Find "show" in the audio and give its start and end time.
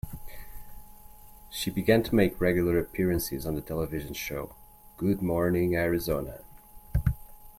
4.15-4.55